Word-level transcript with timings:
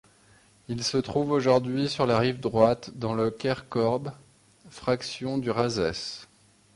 Il 0.67 0.83
se 0.83 0.97
trouve 0.97 1.29
aujourd'hui 1.29 1.87
sur 1.87 2.07
la 2.07 2.17
rive 2.17 2.39
droite, 2.39 2.89
dans 2.95 3.13
le 3.13 3.29
Quercorb, 3.29 4.11
fraction 4.71 5.37
du 5.37 5.51
Razès. 5.51 6.27